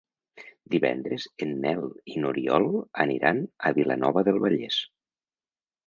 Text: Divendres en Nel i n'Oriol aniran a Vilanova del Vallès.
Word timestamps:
Divendres 0.75 1.27
en 1.47 1.53
Nel 1.67 1.85
i 2.13 2.17
n'Oriol 2.25 2.67
aniran 3.07 3.45
a 3.71 3.77
Vilanova 3.81 4.29
del 4.31 4.45
Vallès. 4.49 4.85